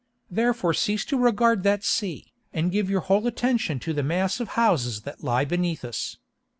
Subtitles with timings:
[0.31, 4.47] Therefore cease to regard that sea, and give your whole attention to the mass of
[4.57, 6.17] houses that lie beneath us.